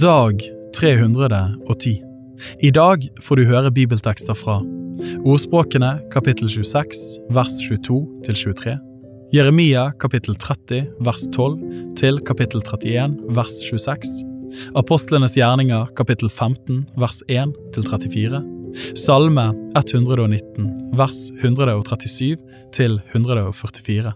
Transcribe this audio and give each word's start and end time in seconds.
Dag 0.00 0.42
310. 0.76 2.02
I 2.60 2.70
dag 2.70 3.04
får 3.22 3.36
du 3.36 3.44
høre 3.48 3.70
bibeltekster 3.72 4.36
fra 4.36 4.58
Ordspråkene 5.24 5.92
kapittel 6.12 6.50
26 6.52 7.30
vers 7.32 7.54
22 7.62 7.98
til 8.26 8.38
23. 8.40 8.74
Jeremia 9.34 9.86
kapittel 10.02 10.36
30 10.36 10.90
vers 11.06 11.24
12 11.36 11.94
til 11.98 12.20
kapittel 12.28 12.60
31 12.60 13.16
vers 13.38 13.54
26. 13.70 14.24
Apostlenes 14.76 15.38
gjerninger 15.38 15.88
kapittel 15.96 16.28
15 16.28 16.84
vers 17.00 17.22
1 17.28 17.54
til 17.76 17.88
34. 17.88 18.42
Salme 18.98 19.48
119 19.78 20.68
vers 20.98 21.30
137 21.40 22.36
til 22.74 23.00
144. 23.14 24.14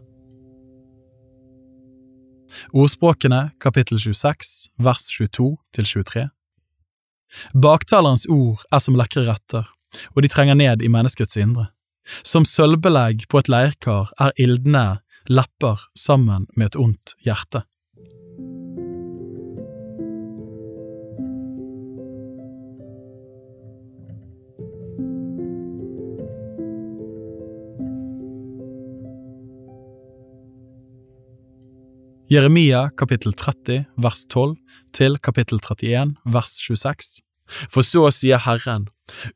Ordspråkene 2.72 3.50
kapittel 3.60 4.00
26 4.00 4.70
vers 4.82 5.06
22 5.12 5.56
til 5.76 5.88
23. 5.88 6.28
Baktalerens 7.52 8.26
ord 8.32 8.64
er 8.72 8.82
som 8.82 8.96
lekre 8.98 9.26
retter, 9.28 9.66
og 10.14 10.22
de 10.24 10.30
trenger 10.32 10.56
ned 10.58 10.82
i 10.82 10.90
menneskets 10.92 11.36
indre. 11.40 11.68
Som 12.24 12.46
sølvbelegg 12.48 13.26
på 13.28 13.42
et 13.42 13.50
leirkar 13.52 14.12
er 14.20 14.32
ildne 14.40 15.00
lepper 15.28 15.82
sammen 15.96 16.46
med 16.56 16.70
et 16.70 16.78
ondt 16.80 17.14
hjerte. 17.24 17.66
Jeremia 32.30 32.90
kapittel 32.90 33.32
30 33.32 33.84
vers 33.96 34.26
12 34.28 34.56
til 34.92 35.14
kapittel 35.18 35.62
31 35.64 36.10
vers 36.24 36.50
26. 36.60 37.22
For 37.72 37.80
så 37.80 38.10
sier 38.12 38.42
Herren, 38.44 38.90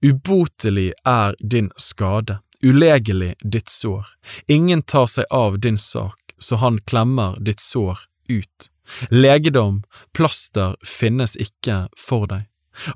ubotelig 0.05 0.91
er 1.09 1.33
din 1.41 1.71
skade, 1.81 2.43
ulegelig 2.61 3.31
ditt 3.41 3.73
sår, 3.73 4.05
ingen 4.45 4.85
tar 4.85 5.09
seg 5.09 5.25
av 5.33 5.57
din 5.65 5.81
sak, 5.81 6.37
så 6.37 6.61
han 6.61 6.83
klemmer 6.85 7.41
ditt 7.41 7.65
sår 7.65 8.05
ut. 8.29 8.69
Legedom, 9.09 9.81
plaster 10.13 10.77
finnes 10.85 11.33
ikke 11.41 11.87
for 11.97 12.29
deg. 12.29 12.45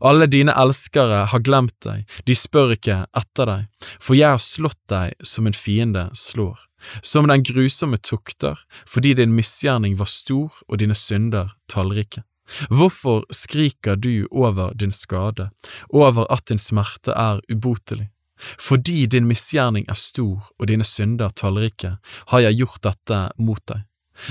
Alle 0.05 0.29
dine 0.29 0.53
elskere 0.61 1.25
har 1.33 1.41
glemt 1.41 1.77
deg, 1.89 2.05
de 2.29 2.37
spør 2.37 2.77
ikke 2.77 3.07
etter 3.17 3.49
deg, 3.49 3.89
for 3.97 4.13
jeg 4.13 4.37
har 4.37 4.45
slått 4.45 4.83
deg 4.93 5.17
som 5.25 5.49
en 5.49 5.57
fiende 5.57 6.11
slår 6.13 6.67
som 7.03 7.29
den 7.29 7.45
grusomme 7.47 7.97
tukter, 7.97 8.59
fordi 8.87 9.15
din 9.15 9.35
misgjerning 9.37 9.99
var 9.99 10.11
stor 10.11 10.63
og 10.69 10.79
dine 10.83 10.95
synder 10.95 11.55
tallrike. 11.73 12.23
Hvorfor 12.71 13.25
skriker 13.35 13.97
du 13.97 14.27
over 14.31 14.75
din 14.75 14.93
skade, 14.93 15.51
over 15.91 16.27
at 16.31 16.47
din 16.49 16.59
smerte 16.59 17.11
er 17.11 17.41
ubotelig? 17.51 18.11
Fordi 18.39 19.07
din 19.07 19.27
misgjerning 19.27 19.87
er 19.89 19.99
stor 19.99 20.51
og 20.59 20.67
dine 20.69 20.85
synder 20.85 21.33
tallrike, 21.35 21.97
har 22.27 22.45
jeg 22.45 22.61
gjort 22.61 22.83
dette 22.85 23.21
mot 23.39 23.63
deg. 23.67 23.87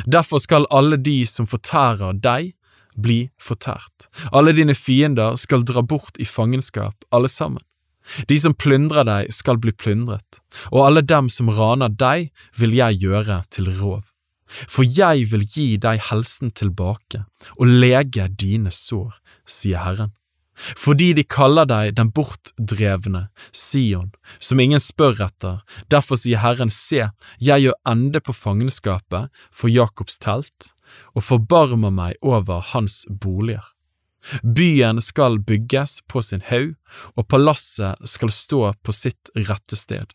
Derfor 0.06 0.42
skal 0.42 0.70
alle 0.72 0.98
de 0.98 1.26
som 1.30 1.48
fortærer 1.50 2.14
deg, 2.14 2.53
bli 2.95 3.30
fortært. 3.42 4.08
Alle 4.31 4.53
dine 4.56 4.76
fiender 4.76 5.36
skal 5.36 5.66
dra 5.67 5.83
bort 5.83 6.16
i 6.17 6.26
fangenskap, 6.26 7.03
alle 7.11 7.28
sammen. 7.28 7.64
De 8.30 8.38
som 8.39 8.53
plyndrer 8.53 9.08
deg, 9.08 9.31
skal 9.34 9.59
bli 9.61 9.73
plyndret, 9.73 10.42
og 10.72 10.86
alle 10.88 11.06
dem 11.06 11.30
som 11.31 11.50
raner 11.50 11.89
deg, 11.89 12.30
vil 12.58 12.75
jeg 12.78 13.02
gjøre 13.06 13.42
til 13.53 13.72
rov. 13.80 14.03
For 14.45 14.86
jeg 14.86 15.25
vil 15.31 15.45
gi 15.50 15.70
deg 15.81 16.03
helsen 16.11 16.53
tilbake 16.53 17.26
og 17.58 17.66
lege 17.66 18.28
dine 18.30 18.72
sår, 18.72 19.17
sier 19.50 19.81
Herren. 19.81 20.14
Fordi 20.56 21.09
de 21.17 21.26
kaller 21.28 21.67
deg 21.67 21.95
den 21.98 22.14
bortdrevne, 22.16 23.26
Sion, 23.52 24.14
som 24.39 24.61
ingen 24.64 24.80
spør 24.80 25.26
etter, 25.27 25.60
derfor 25.92 26.20
sier 26.20 26.39
Herren, 26.39 26.72
se, 26.72 27.10
jeg 27.43 27.66
gjør 27.66 27.76
ende 27.92 28.22
på 28.23 28.36
fangenskapet 28.36 29.27
for 29.52 29.72
Jakobs 29.72 30.22
telt, 30.23 30.72
og 31.11 31.27
forbarmer 31.27 31.92
meg 31.92 32.16
over 32.23 32.64
hans 32.72 33.04
boliger. 33.10 33.74
Byen 34.43 35.02
skal 35.02 35.39
bygges 35.39 35.99
på 36.11 36.21
sin 36.21 36.43
haug, 36.49 36.75
og 37.15 37.27
palasset 37.30 38.02
skal 38.09 38.33
stå 38.33 38.61
på 38.83 38.95
sitt 38.95 39.31
rette 39.36 39.77
sted. 39.80 40.13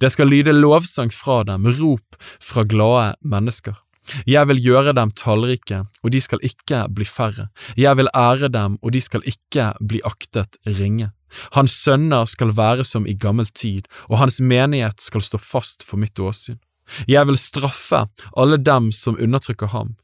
Det 0.00 0.10
skal 0.12 0.28
lyde 0.28 0.52
lovsang 0.52 1.12
fra 1.14 1.42
dem, 1.48 1.66
rop 1.80 2.18
fra 2.40 2.64
glade 2.68 3.14
mennesker. 3.24 3.78
Jeg 4.26 4.48
vil 4.50 4.60
gjøre 4.64 4.94
dem 4.96 5.12
tallrike, 5.14 5.84
og 6.02 6.12
de 6.12 6.20
skal 6.20 6.42
ikke 6.44 6.84
bli 6.94 7.06
færre. 7.06 7.48
Jeg 7.78 7.96
vil 7.96 8.10
ære 8.16 8.50
dem, 8.52 8.78
og 8.82 8.92
de 8.92 9.00
skal 9.00 9.24
ikke 9.28 9.72
bli 9.80 10.00
aktet 10.04 10.58
ringe. 10.66 11.12
Hans 11.54 11.76
sønner 11.84 12.26
skal 12.26 12.56
være 12.56 12.84
som 12.84 13.06
i 13.06 13.14
gammel 13.14 13.46
tid, 13.46 13.86
og 14.08 14.18
hans 14.18 14.40
menighet 14.40 15.00
skal 15.00 15.22
stå 15.22 15.38
fast 15.38 15.86
for 15.86 16.00
mitt 16.00 16.18
åsyn. 16.18 16.58
Jeg 17.06 17.26
vil 17.28 17.38
straffe 17.38 18.06
alle 18.36 18.58
dem 18.58 18.90
som 18.92 19.18
undertrykker 19.20 19.70
ham, 19.70 19.94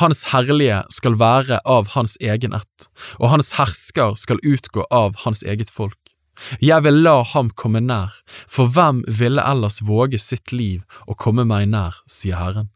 hans 0.00 0.24
herlige 0.32 0.82
skal 0.92 1.18
være 1.20 1.60
av 1.64 1.92
hans 1.94 2.16
egen 2.20 2.54
ett, 2.56 2.88
og 3.18 3.30
hans 3.34 3.54
hersker 3.58 4.16
skal 4.20 4.42
utgå 4.42 4.86
av 4.90 5.24
hans 5.24 5.42
eget 5.42 5.70
folk. 5.70 5.98
Jeg 6.60 6.82
vil 6.82 7.02
la 7.04 7.22
ham 7.30 7.50
komme 7.54 7.80
nær, 7.80 8.14
for 8.50 8.70
hvem 8.74 9.04
ville 9.06 9.42
ellers 9.42 9.80
våge 9.86 10.18
sitt 10.18 10.52
liv 10.52 10.82
å 11.06 11.14
komme 11.14 11.46
meg 11.46 11.68
nær, 11.70 12.00
sier 12.10 12.40
Herren. 12.40 12.70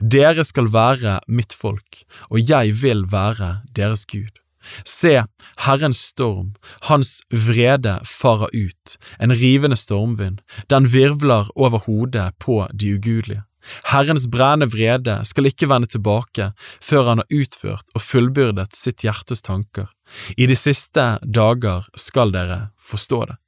Dere 0.00 0.44
skal 0.48 0.72
være 0.72 1.20
mitt 1.28 1.52
folk, 1.52 2.02
og 2.30 2.40
jeg 2.40 2.72
vil 2.80 3.04
være 3.12 3.60
deres 3.76 4.06
Gud. 4.08 4.40
Se, 4.82 5.22
Herrens 5.62 6.00
storm, 6.10 6.54
hans 6.88 7.20
vrede 7.30 8.00
farer 8.08 8.50
ut, 8.52 8.96
en 9.22 9.34
rivende 9.36 9.78
stormvind, 9.78 10.40
den 10.72 10.88
virvler 10.90 11.52
over 11.54 11.84
hodet 11.86 12.32
på 12.42 12.64
de 12.72 12.96
ugudelige. 12.96 13.44
Herrens 13.90 14.26
brennende 14.30 14.68
vrede 14.72 15.18
skal 15.26 15.48
ikke 15.50 15.68
vende 15.70 15.88
tilbake 15.90 16.52
før 16.84 17.10
han 17.10 17.22
har 17.22 17.40
utført 17.40 17.94
og 17.94 18.04
fullbyrdet 18.04 18.76
sitt 18.76 19.04
hjertes 19.06 19.42
tanker. 19.46 19.88
I 20.36 20.46
de 20.46 20.56
siste 20.58 21.06
dager 21.22 21.88
skal 21.98 22.34
dere 22.34 22.60
forstå 22.78 23.24
det. 23.32 23.38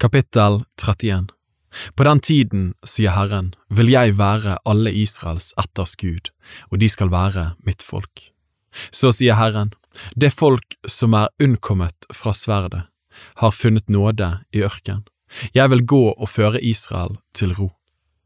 Kapittel 0.00 0.62
31 0.80 1.28
På 1.94 2.04
den 2.04 2.20
tiden, 2.20 2.62
sier 2.82 3.14
Herren, 3.14 3.52
vil 3.68 3.92
jeg 3.92 4.16
være 4.18 4.56
alle 4.66 4.90
Israels 4.96 5.52
etters 5.60 5.94
Gud, 6.00 6.32
og 6.72 6.80
de 6.80 6.88
skal 6.88 7.12
være 7.12 7.52
mitt 7.66 7.84
folk. 7.84 8.30
Så 8.90 9.12
sier 9.14 9.36
Herren, 9.38 9.70
det 10.16 10.32
folk 10.32 10.78
som 10.88 11.14
er 11.14 11.30
unnkommet 11.42 12.08
fra 12.14 12.32
sverdet, 12.34 12.86
har 13.42 13.52
funnet 13.52 13.90
nåde 13.92 14.32
i 14.56 14.64
ørken 14.64 15.04
jeg 15.54 15.70
vil 15.70 15.84
gå 15.86 16.04
og 16.12 16.28
føre 16.28 16.62
Israel 16.62 17.18
til 17.34 17.54
ro. 17.54 17.70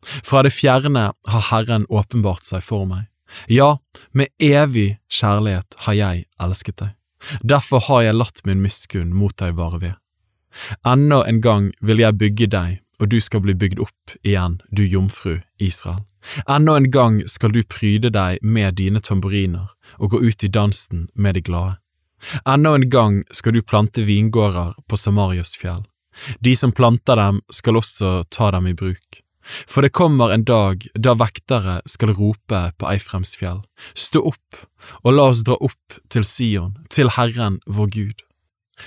Fra 0.05 0.43
det 0.45 0.53
fjerne 0.53 1.11
har 1.29 1.47
Herren 1.51 1.87
åpenbart 1.89 2.45
seg 2.45 2.65
for 2.65 2.85
meg. 2.89 3.09
Ja, 3.49 3.79
med 4.13 4.29
evig 4.39 4.99
kjærlighet 5.11 5.75
har 5.87 5.97
jeg 5.97 6.25
elsket 6.41 6.79
deg. 6.81 6.95
Derfor 7.43 7.81
har 7.89 8.03
jeg 8.05 8.19
latt 8.21 8.43
min 8.45 8.63
miskunn 8.63 9.15
mot 9.17 9.37
deg 9.41 9.57
vare 9.57 9.81
ved. 9.81 9.95
Enda 10.87 11.25
en 11.27 11.41
gang 11.41 11.71
vil 11.81 12.03
jeg 12.03 12.19
bygge 12.21 12.51
deg, 12.53 12.81
og 13.01 13.11
du 13.11 13.19
skal 13.21 13.43
bli 13.43 13.57
bygd 13.59 13.81
opp 13.83 14.19
igjen, 14.23 14.61
du 14.71 14.85
jomfru 14.85 15.41
Israel. 15.59 16.05
Enda 16.49 16.77
en 16.77 16.91
gang 16.91 17.23
skal 17.29 17.53
du 17.53 17.63
pryde 17.65 18.13
deg 18.13 18.39
med 18.43 18.77
dine 18.81 19.01
tamburiner 19.01 19.73
og 19.99 20.15
gå 20.15 20.21
ut 20.21 20.45
i 20.45 20.49
dansen 20.49 21.09
med 21.15 21.35
de 21.35 21.43
glade. 21.45 21.77
Enda 22.49 22.75
en 22.75 22.89
gang 22.91 23.25
skal 23.33 23.53
du 23.53 23.63
plante 23.63 24.05
vingårder 24.07 24.73
på 24.89 24.97
Samarias 24.97 25.57
fjell. 25.61 25.85
De 26.41 26.55
som 26.57 26.73
planter 26.73 27.19
dem, 27.21 27.43
skal 27.53 27.81
også 27.81 28.25
ta 28.31 28.51
dem 28.55 28.71
i 28.71 28.77
bruk. 28.79 29.25
For 29.45 29.85
det 29.85 29.93
kommer 29.93 30.33
en 30.33 30.45
dag 30.49 30.87
da 30.97 31.15
vektere 31.21 31.81
skal 31.91 32.15
rope 32.17 32.61
på 32.79 32.89
Eifrems 32.89 33.35
fjell, 33.37 33.61
stå 33.93 34.25
opp, 34.33 34.63
og 35.05 35.17
la 35.17 35.29
oss 35.33 35.45
dra 35.45 35.59
opp 35.61 35.99
til 36.13 36.25
Sion, 36.25 36.79
til 36.89 37.13
Herren 37.19 37.61
vår 37.67 37.91
Gud. 37.93 38.25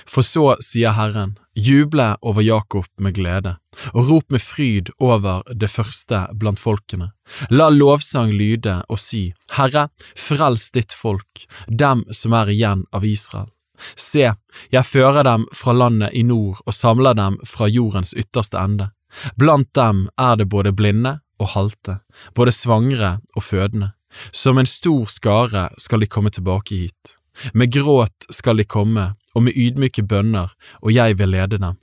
For 0.04 0.26
så 0.26 0.52
sier 0.62 0.92
Herren, 0.98 1.36
juble 1.56 2.10
over 2.20 2.44
Jakob 2.44 2.86
med 3.00 3.16
glede, 3.16 3.56
og 3.94 4.10
rop 4.10 4.34
med 4.34 4.42
fryd 4.44 4.90
over 5.00 5.46
det 5.48 5.70
første 5.72 6.26
blant 6.38 6.60
folkene. 6.60 7.12
La 7.50 7.70
lovsang 7.72 8.34
lyde 8.36 8.80
og 8.88 9.00
si, 9.00 9.30
Herre, 9.56 9.88
frels 10.16 10.68
ditt 10.74 10.92
folk, 10.92 11.46
dem 11.68 12.04
som 12.12 12.36
er 12.36 12.52
igjen 12.52 12.84
av 12.92 13.06
Israel. 13.08 13.48
Se, 13.96 14.32
jeg 14.72 14.84
fører 14.84 15.24
dem 15.26 15.46
fra 15.54 15.72
landet 15.72 16.14
i 16.14 16.22
nord 16.26 16.62
og 16.66 16.74
samler 16.74 17.14
dem 17.18 17.38
fra 17.46 17.68
jordens 17.70 18.14
ytterste 18.16 18.58
ende. 18.58 18.90
Blant 19.38 19.70
dem 19.74 20.08
er 20.18 20.36
det 20.36 20.48
både 20.48 20.72
blinde 20.72 21.18
og 21.38 21.52
halte, 21.54 22.00
både 22.34 22.52
svangre 22.52 23.18
og 23.36 23.42
fødende. 23.42 23.92
Som 24.32 24.58
en 24.58 24.66
stor 24.66 25.06
skare 25.06 25.68
skal 25.78 26.00
de 26.00 26.08
komme 26.10 26.30
tilbake 26.30 26.74
hit. 26.74 27.14
Med 27.54 27.72
gråt 27.72 28.26
skal 28.34 28.58
de 28.58 28.64
komme, 28.64 29.12
og 29.34 29.44
med 29.46 29.56
ydmyke 29.56 30.02
bønner, 30.02 30.54
og 30.82 30.92
jeg 30.92 31.18
vil 31.18 31.28
lede 31.28 31.58
dem. 31.58 31.76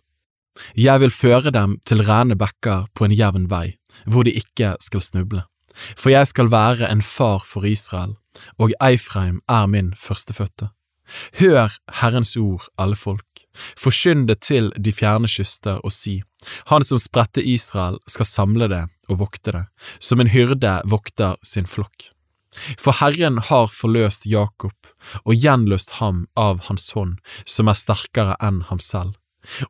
Jeg 0.76 1.00
vil 1.00 1.12
føre 1.12 1.52
dem 1.52 1.78
til 1.86 2.04
rene 2.08 2.36
bekker 2.36 2.88
på 2.96 3.06
en 3.06 3.16
jevn 3.16 3.50
vei, 3.52 3.78
hvor 4.06 4.24
de 4.24 4.36
ikke 4.36 4.76
skal 4.80 5.02
snuble. 5.02 5.44
for 5.76 6.10
jeg 6.10 6.28
skal 6.28 6.52
være 6.52 6.88
en 6.92 7.02
far 7.02 7.44
for 7.44 7.66
Israel, 7.66 8.16
og 8.58 8.72
Eifreim 8.80 9.42
er 9.50 9.66
min 9.68 9.94
førstefødte. 9.98 10.70
Hør 11.40 11.76
Herrens 12.02 12.36
ord, 12.38 12.68
alle 12.78 12.96
folk. 12.96 13.46
Forkynn 13.80 14.26
det 14.28 14.42
til 14.44 14.72
de 14.76 14.92
fjerne 14.92 15.30
kyster 15.32 15.80
og 15.84 15.94
si, 15.96 16.22
Han 16.70 16.84
som 16.84 17.00
spredte 17.02 17.42
Israel 17.42 17.98
skal 18.08 18.26
samle 18.26 18.68
det 18.70 18.84
og 19.10 19.20
vokte 19.24 19.52
det, 19.52 19.64
som 20.00 20.20
en 20.20 20.30
hyrde 20.30 20.82
vokter 20.86 21.40
sin 21.42 21.66
flokk. 21.66 22.12
For 22.80 22.96
Herren 23.02 23.40
har 23.50 23.68
forløst 23.68 24.26
Jakob 24.26 24.92
og 25.24 25.34
gjenløst 25.36 25.98
ham 26.00 26.26
av 26.40 26.66
hans 26.70 26.92
hånd, 26.96 27.18
som 27.46 27.68
er 27.68 27.80
sterkere 27.80 28.38
enn 28.44 28.62
ham 28.70 28.80
selv. 28.80 29.16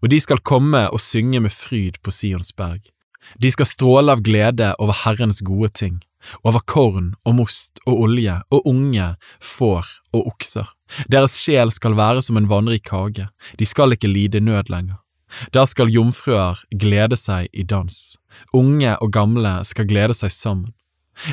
Og 0.01 0.09
de 0.11 0.19
skal 0.21 0.43
komme 0.45 0.85
og 0.87 1.01
synge 1.03 1.41
med 1.43 1.53
fryd 1.53 1.99
på 2.03 2.13
Sions 2.13 2.53
berg. 2.55 2.83
De 3.41 3.49
skal 3.51 3.67
stråle 3.67 4.13
av 4.13 4.21
glede 4.23 4.73
over 4.79 5.01
Herrens 5.03 5.41
gode 5.45 5.71
ting, 5.75 5.97
over 6.45 6.61
korn 6.65 7.13
og 7.25 7.37
most 7.41 7.81
og 7.85 8.05
olje 8.07 8.37
og 8.53 8.69
unge, 8.69 9.15
får 9.41 9.89
og 10.13 10.29
okser. 10.35 10.69
Deres 11.11 11.35
sjel 11.39 11.71
skal 11.73 11.97
være 11.97 12.21
som 12.25 12.37
en 12.37 12.49
vannrik 12.49 12.89
hage, 12.93 13.27
de 13.57 13.65
skal 13.65 13.95
ikke 13.95 14.11
lide 14.11 14.39
nød 14.43 14.69
lenger. 14.69 15.01
Der 15.53 15.65
skal 15.65 15.91
jomfruer 15.91 16.61
glede 16.71 17.17
seg 17.19 17.49
i 17.53 17.63
dans, 17.63 18.17
unge 18.53 18.93
og 19.01 19.11
gamle 19.11 19.57
skal 19.65 19.87
glede 19.89 20.13
seg 20.13 20.31
sammen. 20.31 20.73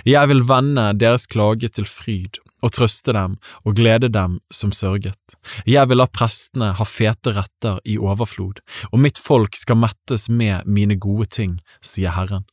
Jeg 0.07 0.31
vil 0.31 0.45
vende 0.47 0.93
deres 0.95 1.27
klage 1.27 1.69
til 1.69 1.87
fryd 1.91 2.39
og 2.63 2.71
trøste 2.77 3.13
dem 3.15 3.37
og 3.67 3.77
glede 3.77 4.09
dem 4.15 4.39
som 4.55 4.73
sørget. 4.73 5.37
Jeg 5.67 5.89
vil 5.91 5.99
la 5.99 6.07
prestene 6.07 6.73
ha 6.79 6.87
fete 6.87 7.35
retter 7.35 7.81
i 7.85 7.99
overflod, 7.99 8.63
og 8.93 9.03
mitt 9.03 9.19
folk 9.19 9.59
skal 9.59 9.81
mettes 9.83 10.29
med 10.31 10.67
mine 10.67 10.97
gode 10.97 11.27
ting, 11.27 11.59
sier 11.83 12.15
Herren. 12.15 12.47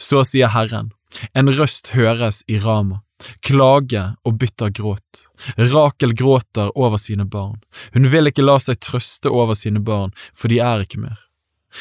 Så 0.00 0.24
sier 0.24 0.52
Herren, 0.54 0.92
en 1.36 1.52
røst 1.52 1.92
høres 1.94 2.42
i 2.48 2.58
Rama, 2.58 3.03
klage 3.46 4.04
og 4.24 4.38
bitter 4.38 4.72
gråt. 4.74 5.26
Rakel 5.56 6.14
gråter 6.18 6.72
over 6.78 7.00
sine 7.00 7.24
barn, 7.24 7.60
hun 7.94 8.10
vil 8.12 8.30
ikke 8.30 8.44
la 8.44 8.58
seg 8.62 8.80
trøste 8.82 9.30
over 9.30 9.58
sine 9.58 9.82
barn, 9.84 10.14
for 10.34 10.52
de 10.52 10.60
er 10.62 10.84
ikke 10.84 11.02
mer. 11.04 11.20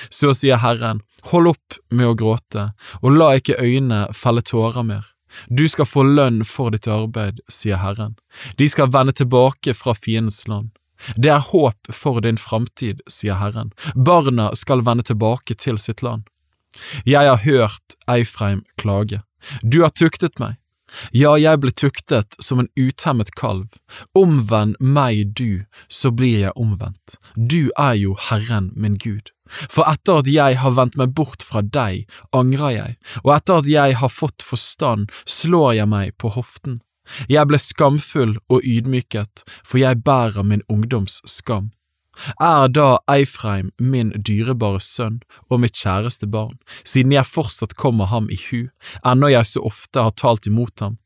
Så 0.10 0.34
sier 0.34 0.58
Herren, 0.58 1.02
hold 1.30 1.54
opp 1.54 1.80
med 1.92 2.10
å 2.10 2.18
gråte, 2.18 2.72
og 3.02 3.18
la 3.18 3.34
ikke 3.38 3.60
øynene 3.62 4.08
felle 4.18 4.42
tårer 4.42 4.86
mer. 4.86 5.10
Du 5.50 5.66
skal 5.70 5.90
få 5.90 6.06
lønn 6.06 6.44
for 6.46 6.74
ditt 6.74 6.88
arbeid, 6.90 7.42
sier 7.50 7.82
Herren. 7.82 8.16
De 8.58 8.70
skal 8.70 8.92
vende 8.94 9.16
tilbake 9.18 9.74
fra 9.78 9.96
fiendens 9.98 10.44
land. 10.48 10.72
Det 11.18 11.32
er 11.34 11.44
håp 11.52 11.90
for 11.92 12.22
din 12.24 12.38
framtid, 12.40 13.02
sier 13.10 13.40
Herren. 13.42 13.74
Barna 13.96 14.52
skal 14.56 14.86
vende 14.86 15.06
tilbake 15.10 15.58
til 15.60 15.80
sitt 15.82 16.04
land. 16.06 16.30
Jeg 17.06 17.28
har 17.28 17.42
hørt 17.44 17.98
Eifreim 18.10 18.64
klage. 18.82 19.22
Du 19.62 19.82
har 19.84 19.94
tuktet 19.94 20.40
meg. 20.40 20.56
Ja, 21.12 21.36
jeg 21.38 21.62
ble 21.64 21.72
tuktet 21.72 22.38
som 22.44 22.62
en 22.62 22.70
utemmet 22.78 23.34
kalv. 23.40 23.74
Omvend 24.18 24.78
meg 24.80 25.34
du, 25.38 25.66
så 25.88 26.12
blir 26.12 26.48
jeg 26.48 26.58
omvendt. 26.60 27.18
Du 27.36 27.72
er 27.78 27.96
jo 28.00 28.16
Herren 28.30 28.72
min 28.76 28.98
Gud. 29.02 29.34
For 29.50 29.86
etter 29.90 30.22
at 30.22 30.30
jeg 30.32 30.58
har 30.62 30.74
vendt 30.78 30.98
meg 30.98 31.14
bort 31.18 31.44
fra 31.46 31.62
deg, 31.62 32.08
angrer 32.34 32.74
jeg, 32.78 32.98
og 33.24 33.36
etter 33.36 33.62
at 33.62 33.70
jeg 33.70 34.00
har 34.00 34.12
fått 34.12 34.46
forstand, 34.46 35.12
slår 35.30 35.78
jeg 35.82 35.92
meg 35.92 36.18
på 36.18 36.32
hoften. 36.34 36.80
Jeg 37.30 37.50
ble 37.50 37.60
skamfull 37.60 38.38
og 38.48 38.64
ydmyket, 38.64 39.44
for 39.62 39.82
jeg 39.82 40.04
bærer 40.08 40.48
min 40.48 40.64
ungdoms 40.72 41.20
skam. 41.28 41.72
Er 42.40 42.70
da 42.70 43.00
Eifreim 43.10 43.72
min 43.80 44.12
dyrebare 44.16 44.82
sønn 44.84 45.22
og 45.50 45.64
mitt 45.64 45.78
kjæreste 45.80 46.30
barn, 46.30 46.58
siden 46.84 47.16
jeg 47.16 47.30
fortsatt 47.30 47.76
kommer 47.80 48.12
ham 48.14 48.30
i 48.30 48.38
hu, 48.50 48.68
ennå 49.04 49.32
jeg 49.34 49.50
så 49.50 49.64
ofte 49.66 50.04
har 50.06 50.16
talt 50.20 50.48
imot 50.50 50.84
ham? 50.86 51.00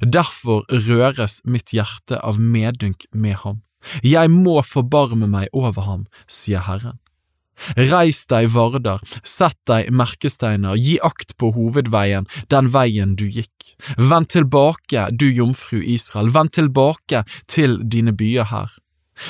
Derfor 0.00 0.64
røres 0.70 1.40
mitt 1.44 1.74
hjerte 1.74 2.20
av 2.22 2.40
medynk 2.40 3.08
med 3.12 3.42
ham. 3.42 3.62
Jeg 4.02 4.30
må 4.32 4.60
forbarme 4.64 5.28
meg 5.28 5.50
over 5.52 5.84
ham, 5.84 6.06
sier 6.30 6.64
Herren. 6.64 7.00
Reis 7.78 8.24
deg, 8.26 8.48
Vardar, 8.50 9.02
sett 9.22 9.58
deg 9.68 9.90
merkesteiner, 9.94 10.74
gi 10.74 10.96
akt 11.06 11.36
på 11.38 11.52
hovedveien, 11.54 12.26
den 12.50 12.70
veien 12.74 13.14
du 13.18 13.26
gikk. 13.30 13.74
Vend 13.98 14.32
tilbake, 14.34 15.06
du 15.12 15.28
jomfru 15.30 15.78
Israel, 15.82 16.32
vend 16.34 16.54
tilbake 16.56 17.22
til 17.46 17.78
dine 17.84 18.14
byer 18.16 18.50
her. 18.50 18.74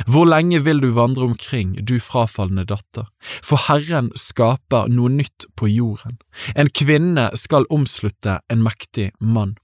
Hvor 0.09 0.29
lenge 0.29 0.63
vil 0.65 0.81
du 0.83 0.91
vandre 0.97 1.27
omkring, 1.29 1.77
du 1.87 1.99
frafalne 2.01 2.65
datter? 2.69 3.09
For 3.43 3.61
Herren 3.69 4.11
skaper 4.19 4.89
noe 4.93 5.13
nytt 5.13 5.49
på 5.57 5.69
jorden. 5.71 6.19
En 6.57 6.71
kvinne 6.73 7.31
skal 7.39 7.69
omslutte 7.71 8.41
en 8.51 8.65
mektig 8.65 9.11
mann. 9.21 9.57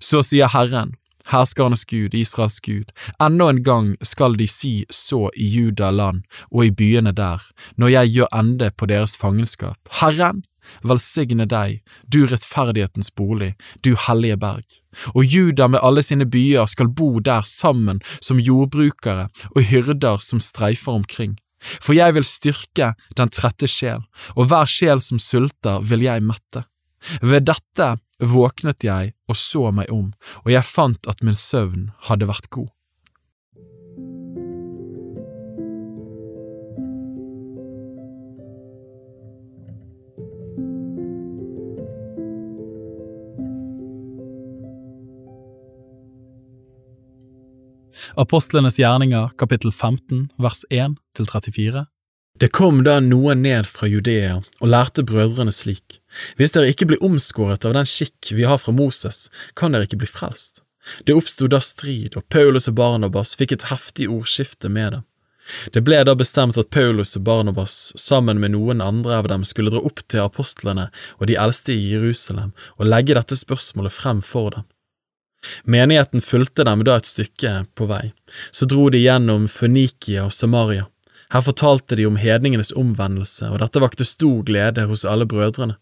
Så 0.00 0.20
sier 0.26 0.52
Herren, 0.52 0.94
herskernes 1.32 1.84
Gud, 1.86 2.14
Israels 2.14 2.60
Gud, 2.60 2.92
enda 3.22 3.48
en 3.50 3.62
gang 3.64 3.92
skal 4.02 4.36
de 4.38 4.48
si 4.50 4.84
så 4.92 5.28
i 5.36 5.48
Juda 5.54 5.90
land 5.94 6.24
og 6.50 6.66
i 6.66 6.74
byene 6.74 7.14
der, 7.16 7.42
når 7.76 7.94
jeg 7.96 8.14
gjør 8.16 8.32
ende 8.38 8.70
på 8.76 8.88
deres 8.90 9.16
fangenskap. 9.16 9.78
Herren, 10.00 10.44
velsigne 10.86 11.46
deg, 11.48 11.80
du 12.06 12.24
rettferdighetens 12.26 13.12
bolig, 13.16 13.52
du 13.82 13.94
hellige 14.08 14.38
berg. 14.40 14.66
Og 15.14 15.24
Juda 15.24 15.68
med 15.72 15.80
alle 15.82 16.02
sine 16.04 16.26
byer 16.28 16.68
skal 16.68 16.90
bo 16.92 17.20
der 17.20 17.46
sammen 17.48 18.02
som 18.20 18.40
jordbrukere 18.40 19.28
og 19.54 19.62
hyrder 19.70 20.20
som 20.24 20.40
streifer 20.40 20.92
omkring. 20.92 21.38
For 21.62 21.94
jeg 21.94 22.16
vil 22.16 22.26
styrke 22.26 22.92
den 23.16 23.30
trette 23.30 23.68
sjel, 23.70 24.02
og 24.34 24.50
hver 24.50 24.68
sjel 24.68 25.00
som 25.00 25.20
sulter 25.22 25.82
vil 25.86 26.02
jeg 26.04 26.24
mette. 26.26 26.66
Ved 27.22 27.46
dette 27.46 27.94
våknet 28.22 28.84
jeg 28.86 29.14
og 29.30 29.38
så 29.38 29.70
meg 29.74 29.90
om, 29.90 30.12
og 30.44 30.52
jeg 30.54 30.66
fant 30.66 31.10
at 31.10 31.22
min 31.26 31.38
søvn 31.38 31.90
hadde 32.08 32.28
vært 32.30 32.50
god. 32.54 32.70
Apostlenes 48.16 48.76
gjerninger 48.76 49.30
kapittel 49.40 49.72
15 49.72 50.28
vers 50.36 50.64
1 50.70 50.98
til 51.16 51.26
34 51.26 51.86
det 52.40 52.48
kom 52.48 52.80
da 52.82 52.96
noen 53.00 53.42
ned 53.44 53.68
fra 53.68 53.86
Judea 53.86 54.38
og 54.40 54.70
lærte 54.72 55.04
brødrene 55.06 55.52
slik, 55.52 56.00
Hvis 56.36 56.50
dere 56.56 56.72
ikke 56.72 56.88
blir 56.88 57.04
omskåret 57.04 57.64
av 57.68 57.74
den 57.76 57.86
skikk 57.86 58.32
vi 58.32 58.42
har 58.48 58.58
fra 58.58 58.72
Moses, 58.72 59.28
kan 59.54 59.72
dere 59.72 59.86
ikke 59.86 60.00
bli 60.00 60.08
frelst. 60.08 60.62
Det 61.04 61.14
oppsto 61.14 61.46
da 61.46 61.60
strid, 61.60 62.16
og 62.16 62.26
Paulus 62.28 62.66
og 62.68 62.74
Barnabas 62.80 63.36
fikk 63.36 63.52
et 63.52 63.68
heftig 63.70 64.08
ordskifte 64.10 64.68
med 64.72 64.96
dem. 64.96 65.04
Det 65.76 65.84
ble 65.84 66.02
da 66.08 66.16
bestemt 66.18 66.58
at 66.58 66.70
Paulus 66.70 67.14
og 67.16 67.24
Barnabas 67.28 67.92
sammen 68.00 68.40
med 68.40 68.56
noen 68.56 68.80
andre 68.80 69.20
av 69.20 69.28
dem 69.30 69.44
skulle 69.44 69.70
dra 69.70 69.84
opp 69.84 70.02
til 70.08 70.24
apostlene 70.24 70.88
og 71.18 71.28
de 71.30 71.38
eldste 71.38 71.76
i 71.76 71.92
Jerusalem 71.92 72.52
og 72.78 72.88
legge 72.88 73.14
dette 73.18 73.38
spørsmålet 73.38 73.92
frem 73.92 74.22
for 74.22 74.56
dem. 74.56 74.66
Menigheten 75.64 76.22
fulgte 76.22 76.64
dem 76.64 76.84
da 76.86 76.96
et 76.98 77.08
stykke 77.08 77.54
på 77.74 77.88
vei, 77.90 78.12
så 78.50 78.68
dro 78.70 78.88
de 78.90 79.02
gjennom 79.02 79.48
Fønikia 79.50 80.26
og 80.28 80.34
Samaria. 80.34 80.88
Her 81.32 81.40
fortalte 81.40 81.96
de 81.96 82.06
om 82.06 82.18
hedningenes 82.20 82.74
omvendelse, 82.76 83.48
og 83.48 83.62
dette 83.62 83.80
vakte 83.80 84.04
stor 84.04 84.42
glede 84.46 84.84
hos 84.90 85.06
alle 85.08 85.26
brødrene. 85.26 85.78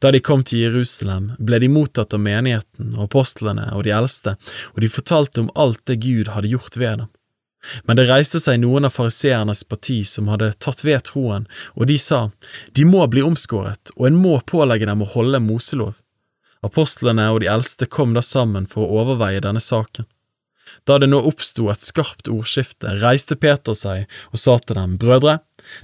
Da 0.00 0.10
de 0.10 0.22
kom 0.24 0.40
til 0.44 0.62
Jerusalem, 0.64 1.34
ble 1.38 1.60
de 1.60 1.68
mottatt 1.68 2.14
av 2.16 2.22
menigheten 2.24 2.94
og 2.96 3.10
apostlene 3.10 3.68
og 3.76 3.84
de 3.84 3.92
eldste, 3.92 4.36
og 4.72 4.80
de 4.80 4.88
fortalte 4.88 5.42
om 5.44 5.52
alt 5.54 5.82
det 5.90 6.00
Gud 6.00 6.32
hadde 6.32 6.48
gjort 6.54 6.78
ved 6.80 7.02
dem. 7.02 7.12
Men 7.84 7.98
det 7.98 8.06
reiste 8.08 8.40
seg 8.40 8.60
noen 8.62 8.86
av 8.86 8.94
fariseernes 8.94 9.64
parti 9.68 9.98
som 10.06 10.30
hadde 10.30 10.52
tatt 10.62 10.84
ved 10.86 11.04
troen, 11.10 11.46
og 11.74 11.90
de 11.90 11.98
sa, 12.00 12.28
de 12.72 12.86
må 12.88 13.04
bli 13.10 13.24
omskåret, 13.26 13.92
og 13.96 14.08
en 14.08 14.18
må 14.20 14.38
pålegge 14.46 14.88
dem 14.88 15.02
å 15.02 15.12
holde 15.16 15.42
Moselov. 15.42 15.96
Apostlene 16.66 17.28
og 17.32 17.40
de 17.42 17.50
eldste 17.52 17.86
kom 17.86 18.14
da 18.16 18.22
sammen 18.24 18.66
for 18.70 18.86
å 18.86 19.02
overveie 19.04 19.42
denne 19.44 19.62
saken. 19.62 20.06
Da 20.86 20.98
det 20.98 21.08
nå 21.10 21.20
oppsto 21.28 21.68
et 21.70 21.84
skarpt 21.84 22.28
ordskifte, 22.30 22.96
reiste 23.02 23.36
Peter 23.38 23.74
seg 23.76 24.06
og 24.32 24.40
sa 24.42 24.56
til 24.58 24.78
dem, 24.78 24.96
Brødre, 25.00 25.38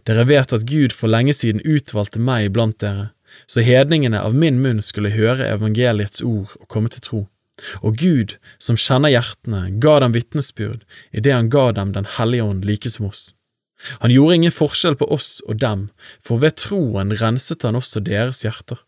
dere 0.06 0.26
vet 0.28 0.54
at 0.54 0.66
Gud 0.68 0.94
for 0.94 1.10
lenge 1.10 1.34
siden 1.36 1.62
utvalgte 1.62 2.22
meg 2.22 2.50
blant 2.54 2.80
dere, 2.82 3.10
så 3.46 3.64
hedningene 3.64 4.20
av 4.20 4.34
min 4.36 4.60
munn 4.62 4.82
skulle 4.84 5.14
høre 5.14 5.48
evangeliets 5.48 6.22
ord 6.26 6.52
og 6.60 6.66
komme 6.68 6.92
til 6.92 7.06
tro. 7.06 7.20
Og 7.86 7.96
Gud, 8.00 8.36
som 8.58 8.78
kjenner 8.80 9.12
hjertene, 9.12 9.68
ga 9.82 9.98
dem 10.02 10.14
vitnesbyrd 10.16 10.82
idet 11.14 11.34
han 11.36 11.50
ga 11.52 11.70
dem 11.76 11.92
Den 11.92 12.08
hellige 12.18 12.44
ånd 12.48 12.64
like 12.64 12.90
som 12.90 13.06
oss. 13.06 13.34
Han 14.00 14.10
gjorde 14.14 14.38
ingen 14.38 14.54
forskjell 14.54 14.96
på 14.98 15.08
oss 15.10 15.40
og 15.48 15.58
dem, 15.62 15.90
for 16.22 16.42
ved 16.42 16.56
troen 16.62 17.14
renset 17.18 17.66
han 17.66 17.78
også 17.78 18.02
deres 18.06 18.42
hjerter. 18.46 18.78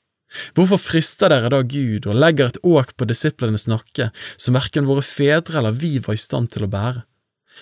Hvorfor 0.56 0.80
frister 0.82 1.30
dere 1.32 1.50
da 1.52 1.62
Gud 1.62 2.08
og 2.08 2.18
legger 2.18 2.50
et 2.50 2.60
åk 2.62 2.94
på 2.96 3.08
disiplenes 3.08 3.68
nakke 3.70 4.10
som 4.36 4.58
verken 4.58 4.88
våre 4.88 5.04
fedre 5.06 5.60
eller 5.60 5.76
vi 5.78 5.96
var 6.02 6.16
i 6.16 6.20
stand 6.20 6.52
til 6.54 6.66
å 6.66 6.72
bære? 6.72 7.04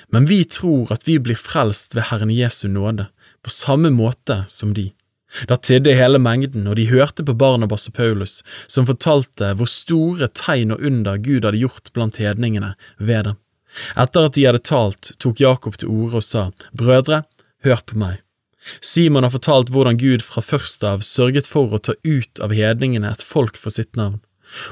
Men 0.08 0.26
vi 0.26 0.40
tror 0.48 0.92
at 0.94 1.04
vi 1.08 1.18
blir 1.20 1.36
frelst 1.36 1.96
ved 1.96 2.08
Herren 2.08 2.32
Jesu 2.32 2.66
nåde, 2.68 3.10
på 3.44 3.52
samme 3.52 3.90
måte 3.92 4.42
som 4.48 4.72
de. 4.72 4.88
Da 5.48 5.56
tidde 5.56 5.94
hele 5.96 6.20
mengden, 6.20 6.66
og 6.68 6.76
de 6.76 6.88
hørte 6.90 7.24
på 7.24 7.34
Barnabas 7.36 7.88
og 7.88 7.96
Paulus, 7.96 8.40
som 8.68 8.88
fortalte 8.88 9.54
hvor 9.56 9.70
store 9.70 10.28
tegn 10.28 10.74
og 10.74 10.84
under 10.84 11.20
Gud 11.20 11.46
hadde 11.46 11.62
gjort 11.62 11.92
blant 11.96 12.20
hedningene 12.20 12.74
ved 12.98 13.28
dem. 13.28 13.38
Etter 13.96 14.28
at 14.28 14.36
de 14.36 14.44
hadde 14.44 14.64
talt, 14.68 15.14
tok 15.22 15.40
Jakob 15.40 15.78
til 15.80 15.92
orde 15.92 16.20
og 16.20 16.26
sa, 16.26 16.50
Brødre, 16.76 17.22
hør 17.64 17.80
på 17.88 17.96
meg. 18.00 18.20
Simon 18.80 19.26
har 19.26 19.34
fortalt 19.34 19.72
hvordan 19.72 19.98
Gud 19.98 20.22
fra 20.24 20.42
først 20.44 20.84
av 20.86 21.02
sørget 21.06 21.48
for 21.50 21.72
å 21.72 21.80
ta 21.82 21.96
ut 22.04 22.42
av 22.44 22.54
hedningene 22.54 23.10
et 23.10 23.24
folk 23.26 23.58
for 23.58 23.74
sitt 23.74 23.96
navn. 23.98 24.20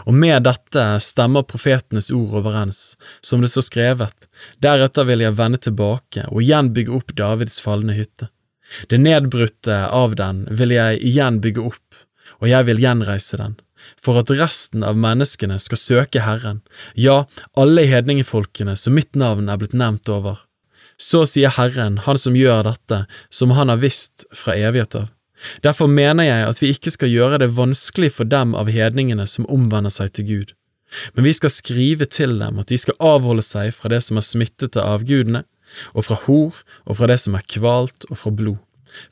Og 0.05 0.15
med 0.15 0.45
dette 0.45 0.83
stemmer 1.01 1.47
profetenes 1.49 2.11
ord 2.13 2.35
overens, 2.43 2.99
som 3.25 3.41
det 3.41 3.51
står 3.53 3.67
skrevet, 3.69 4.29
deretter 4.61 5.09
vil 5.09 5.25
jeg 5.25 5.39
vende 5.39 5.61
tilbake 5.63 6.27
og 6.29 6.43
igjen 6.43 6.73
bygge 6.77 6.99
opp 6.99 7.15
Davids 7.17 7.63
falne 7.65 7.97
hytte. 7.97 8.29
Det 8.87 9.01
nedbrutte 9.01 9.87
av 9.89 10.15
den 10.19 10.45
vil 10.55 10.77
jeg 10.77 11.01
igjen 11.03 11.41
bygge 11.43 11.65
opp, 11.73 12.05
og 12.39 12.51
jeg 12.51 12.69
vil 12.69 12.83
gjenreise 12.85 13.41
den, 13.41 13.57
for 13.99 14.21
at 14.21 14.31
resten 14.37 14.85
av 14.87 15.01
menneskene 15.01 15.59
skal 15.59 15.81
søke 15.81 16.23
Herren, 16.27 16.61
ja, 16.95 17.25
alle 17.59 17.89
hedningefolkene 17.91 18.77
som 18.79 18.95
mitt 18.95 19.17
navn 19.19 19.51
er 19.51 19.59
blitt 19.61 19.75
nevnt 19.75 20.13
over. 20.13 20.45
Så 21.01 21.25
sier 21.25 21.55
Herren, 21.57 21.99
Han 22.05 22.19
som 22.19 22.37
gjør 22.37 22.63
dette, 22.69 23.07
som 23.31 23.57
Han 23.57 23.73
har 23.73 23.81
visst 23.81 24.27
fra 24.37 24.55
evighet 24.57 24.95
av. 24.95 25.09
Derfor 25.65 25.89
mener 25.89 26.27
jeg 26.27 26.49
at 26.49 26.59
vi 26.61 26.73
ikke 26.75 26.93
skal 26.93 27.09
gjøre 27.09 27.39
det 27.41 27.55
vanskelig 27.57 28.13
for 28.19 28.29
dem 28.29 28.53
av 28.55 28.69
hedningene 28.69 29.25
som 29.27 29.49
omvender 29.49 29.93
seg 29.93 30.13
til 30.13 30.27
Gud, 30.29 30.51
men 31.15 31.25
vi 31.25 31.33
skal 31.33 31.53
skrive 31.55 32.05
til 32.05 32.37
dem 32.43 32.59
at 32.61 32.69
de 32.69 32.77
skal 32.81 32.99
avholde 33.01 33.45
seg 33.47 33.73
fra 33.73 33.89
det 33.93 34.03
som 34.05 34.21
er 34.21 34.27
smittet 34.27 34.77
av 34.77 34.99
avgudene, 34.99 35.47
og 35.95 36.05
fra 36.05 36.19
hor, 36.27 36.59
og 36.85 36.99
fra 36.99 37.09
det 37.09 37.21
som 37.23 37.39
er 37.39 37.47
kvalt, 37.49 38.05
og 38.11 38.19
fra 38.21 38.35
blod. 38.35 38.59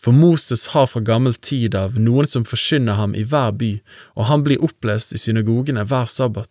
For 0.02 0.12
Moses 0.12 0.66
har 0.75 0.88
fra 0.90 1.00
gammel 1.07 1.37
tid 1.38 1.76
av 1.78 1.99
noen 2.02 2.26
som 2.26 2.47
forkynner 2.49 2.99
ham 2.99 3.14
i 3.14 3.23
hver 3.23 3.54
by, 3.61 3.76
og 4.18 4.26
han 4.26 4.42
blir 4.47 4.64
opplest 4.64 5.14
i 5.14 5.21
synagogene 5.23 5.87
hver 5.87 6.11
sabbat. 6.11 6.50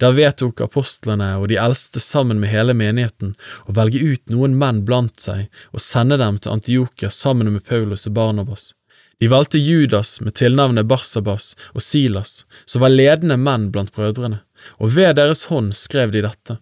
Der 0.00 0.14
vedtok 0.16 0.60
apostlene 0.64 1.34
og 1.40 1.48
de 1.50 1.58
eldste 1.60 2.00
sammen 2.02 2.40
med 2.42 2.52
hele 2.52 2.74
menigheten 2.76 3.34
å 3.68 3.74
velge 3.76 4.00
ut 4.00 4.32
noen 4.32 4.56
menn 4.60 4.84
blant 4.88 5.20
seg 5.20 5.46
og 5.72 5.84
sende 5.84 6.18
dem 6.20 6.38
til 6.38 6.56
Antiokia 6.56 7.10
sammen 7.10 7.52
med 7.54 7.66
Paulus 7.68 8.06
og 8.10 8.16
Barnabas. 8.18 8.72
De 9.22 9.30
valgte 9.30 9.58
Judas 9.58 10.20
med 10.20 10.34
tilnavnet 10.34 10.88
Barsabas 10.90 11.54
og 11.72 11.82
Silas, 11.82 12.42
som 12.66 12.82
var 12.82 12.92
ledende 12.92 13.38
menn 13.40 13.70
blant 13.72 13.94
brødrene, 13.94 14.42
og 14.82 14.96
ved 14.96 15.16
deres 15.20 15.46
hånd 15.50 15.74
skrev 15.78 16.12
de 16.14 16.24
dette. 16.26 16.58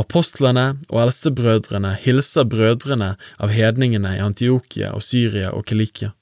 Apostlene 0.00 0.66
og 0.90 1.02
eldstebrødrene 1.04 1.94
hilser 2.02 2.48
brødrene 2.48 3.14
av 3.40 3.52
hedningene 3.54 4.16
i 4.16 4.24
Antiokia 4.24 4.94
og 4.96 5.04
Syria 5.04 5.52
og 5.56 5.66
Kilikia. 5.70 6.12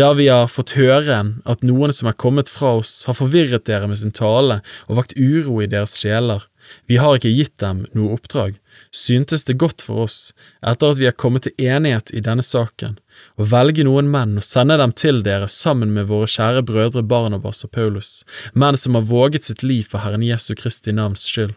Da 0.00 0.12
vi 0.16 0.28
har 0.32 0.48
fått 0.48 0.76
høre 0.78 1.18
at 1.44 1.64
noen 1.66 1.92
som 1.92 2.08
er 2.08 2.16
kommet 2.16 2.48
fra 2.52 2.78
oss, 2.80 3.02
har 3.08 3.16
forvirret 3.18 3.66
dere 3.68 3.88
med 3.90 4.00
sin 4.00 4.14
tale 4.14 4.62
og 4.86 5.00
vakt 5.00 5.16
uro 5.16 5.60
i 5.62 5.68
deres 5.70 5.98
sjeler, 6.00 6.46
vi 6.86 6.96
har 7.00 7.16
ikke 7.16 7.32
gitt 7.32 7.54
dem 7.62 7.84
noe 7.96 8.16
oppdrag, 8.16 8.56
syntes 8.92 9.44
det 9.48 9.58
godt 9.60 9.82
for 9.84 10.04
oss, 10.06 10.32
etter 10.60 10.92
at 10.92 11.00
vi 11.00 11.08
er 11.08 11.16
kommet 11.16 11.46
til 11.46 11.68
enighet 11.70 12.12
i 12.12 12.22
denne 12.24 12.44
saken, 12.44 12.98
å 13.40 13.46
velge 13.48 13.86
noen 13.86 14.10
menn 14.12 14.36
og 14.40 14.46
sende 14.46 14.76
dem 14.80 14.92
til 14.92 15.22
dere 15.26 15.48
sammen 15.52 15.94
med 15.96 16.10
våre 16.10 16.28
kjære 16.30 16.64
brødre 16.68 17.04
Barnabas 17.08 17.64
og 17.66 17.72
Paulus, 17.76 18.10
menn 18.52 18.76
som 18.76 18.98
har 18.98 19.08
våget 19.08 19.48
sitt 19.48 19.64
liv 19.64 19.88
for 19.88 20.04
Herren 20.04 20.26
Jesu 20.26 20.54
Kristi 20.58 20.94
navns 20.94 21.26
skyld. 21.28 21.56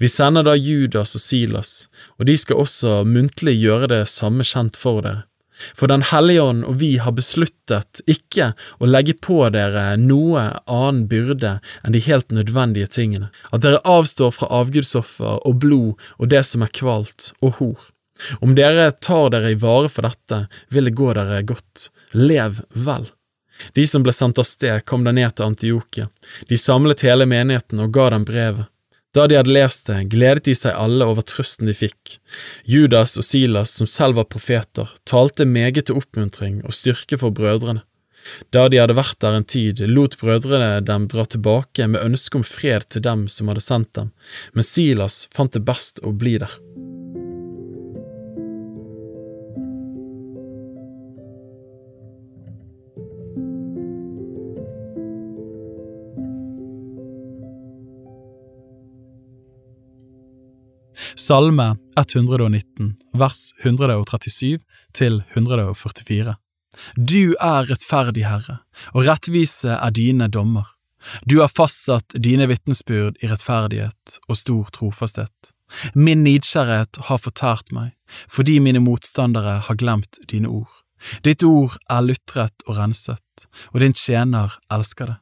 Vi 0.00 0.08
sender 0.08 0.46
da 0.46 0.56
Judas 0.56 1.14
og 1.14 1.22
Silas, 1.22 1.72
og 2.16 2.26
de 2.30 2.36
skal 2.40 2.64
også 2.64 3.02
muntlig 3.06 3.58
gjøre 3.60 3.92
det 3.92 4.04
samme 4.10 4.46
kjent 4.48 4.80
for 4.80 5.04
dere. 5.04 5.28
For 5.74 5.90
Den 5.90 6.04
hellige 6.10 6.42
ånd 6.42 6.64
og 6.68 6.78
vi 6.82 6.96
har 7.02 7.14
besluttet 7.16 8.02
ikke 8.06 8.52
å 8.78 8.88
legge 8.88 9.14
på 9.14 9.40
dere 9.54 9.96
noe 10.00 10.44
annen 10.64 11.06
byrde 11.10 11.58
enn 11.82 11.96
de 11.96 12.02
helt 12.06 12.32
nødvendige 12.34 12.90
tingene, 12.98 13.30
at 13.52 13.64
dere 13.64 13.82
avstår 13.84 14.34
fra 14.36 14.50
avgudsoffer 14.60 15.42
og 15.42 15.60
blod 15.62 16.10
og 16.18 16.32
det 16.32 16.44
som 16.46 16.64
er 16.64 16.74
kvalt, 16.74 17.32
og 17.42 17.58
hor. 17.60 17.78
Om 18.42 18.54
dere 18.58 18.90
tar 18.92 19.30
dere 19.34 19.52
i 19.54 19.60
vare 19.60 19.90
for 19.92 20.06
dette, 20.06 20.46
vil 20.74 20.90
det 20.90 20.96
gå 20.98 21.12
dere 21.14 21.44
godt. 21.46 21.88
Lev 22.14 22.62
vel. 22.74 23.06
De 23.74 23.84
som 23.86 24.02
ble 24.02 24.14
sendt 24.14 24.38
av 24.38 24.46
sted, 24.46 24.84
kom 24.86 25.04
da 25.06 25.12
ned 25.14 25.34
til 25.36 25.50
Antiokia. 25.50 26.08
De 26.48 26.58
samlet 26.58 27.02
hele 27.06 27.26
menigheten 27.26 27.82
og 27.82 27.94
ga 27.94 28.10
dem 28.14 28.26
brevet. 28.28 28.70
Da 29.16 29.24
de 29.26 29.38
hadde 29.38 29.52
lest 29.54 29.86
det, 29.88 30.02
gledet 30.12 30.44
de 30.44 30.54
seg 30.56 30.76
alle 30.76 31.06
over 31.08 31.24
trøsten 31.24 31.68
de 31.70 31.74
fikk. 31.76 32.18
Judas 32.68 33.16
og 33.16 33.24
Silas, 33.24 33.72
som 33.78 33.88
selv 33.88 34.18
var 34.20 34.28
profeter, 34.28 34.90
talte 35.08 35.48
meget 35.48 35.88
til 35.88 36.00
oppmuntring 36.00 36.60
og 36.64 36.76
styrke 36.76 37.20
for 37.20 37.32
brødrene. 37.34 37.84
Da 38.52 38.66
de 38.68 38.80
hadde 38.80 38.98
vært 38.98 39.16
der 39.24 39.38
en 39.38 39.46
tid, 39.48 39.80
lot 39.88 40.18
brødrene 40.20 40.82
dem 40.84 41.06
dra 41.08 41.24
tilbake 41.24 41.88
med 41.88 42.04
ønske 42.04 42.40
om 42.40 42.44
fred 42.44 42.84
til 42.92 43.06
dem 43.06 43.24
som 43.32 43.48
hadde 43.48 43.64
sendt 43.64 43.94
dem, 43.96 44.12
men 44.52 44.66
Silas 44.66 45.24
fant 45.32 45.56
det 45.56 45.64
best 45.64 46.02
å 46.04 46.12
bli 46.12 46.36
der. 46.42 46.52
Salme 61.28 61.76
119, 61.96 62.94
vers 63.12 63.52
137 63.62 64.62
til 64.96 65.18
144. 65.34 66.32
Du 66.96 67.34
er 67.36 67.66
rettferdig, 67.68 68.22
Herre, 68.24 68.62
og 68.94 69.04
rettvise 69.04 69.74
er 69.74 69.92
dine 69.92 70.30
dommer. 70.32 70.70
Du 71.28 71.42
har 71.42 71.52
fastsatt 71.52 72.16
dine 72.16 72.46
vitnesbyrd 72.48 73.20
i 73.20 73.28
rettferdighet 73.28 74.14
og 74.24 74.38
stor 74.40 74.72
trofasthet. 74.72 75.52
Min 75.92 76.24
nidkjærhet 76.24 77.02
har 77.10 77.20
fortært 77.20 77.76
meg, 77.76 77.92
fordi 78.24 78.56
mine 78.64 78.80
motstandere 78.80 79.58
har 79.68 79.80
glemt 79.84 80.22
dine 80.32 80.48
ord. 80.48 80.80
Ditt 81.28 81.44
ord 81.44 81.76
er 81.92 82.08
lutret 82.08 82.64
og 82.64 82.80
renset, 82.80 83.48
og 83.74 83.84
din 83.84 83.92
tjener 83.92 84.56
elsker 84.72 85.12
det. 85.12 85.20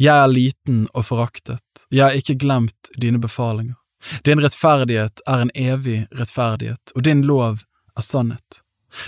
Jeg 0.00 0.16
er 0.16 0.32
liten 0.32 0.86
og 0.94 1.10
foraktet, 1.10 1.86
jeg 1.90 2.06
har 2.06 2.16
ikke 2.16 2.40
glemt 2.40 2.94
dine 2.96 3.20
befalinger. 3.20 3.81
Din 4.26 4.42
rettferdighet 4.42 5.22
er 5.26 5.44
en 5.44 5.50
evig 5.54 6.06
rettferdighet, 6.18 6.94
og 6.96 7.04
din 7.04 7.24
lov 7.24 7.64
er 7.96 8.02
sannhet. 8.02 8.62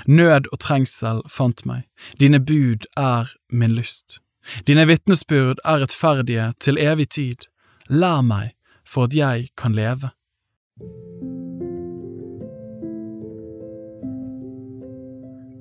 Nød 0.07 0.49
og 0.53 0.61
trengsel 0.61 1.23
fant 1.29 1.65
meg, 1.69 1.85
dine 2.21 2.41
bud 2.41 2.87
er 2.97 3.33
min 3.53 3.75
lyst. 3.77 4.21
Dine 4.67 4.87
vitnesbyrd 4.87 5.61
er 5.65 5.81
rettferdige 5.85 6.53
til 6.61 6.79
evig 6.79 7.09
tid. 7.09 7.49
Lær 7.89 8.21
meg 8.21 8.53
for 8.89 9.09
at 9.09 9.15
jeg 9.17 9.49
kan 9.57 9.73
leve. 9.73 10.13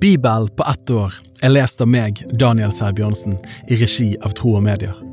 Bibel 0.04 0.50
på 0.50 0.64
ett 0.72 0.90
år 0.92 1.14
er 1.44 1.54
lest 1.56 1.82
av 1.82 1.88
meg, 1.88 2.20
Daniel 2.36 2.76
Sæbjørnsen, 2.76 3.38
i 3.72 3.80
regi 3.80 4.10
av 4.20 4.36
Tro 4.36 4.58
og 4.60 4.66
Medier. 4.68 5.13